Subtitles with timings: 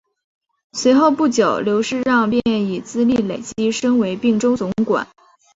[0.73, 5.07] 随后不久刘世让便以资历累积升为并州总管。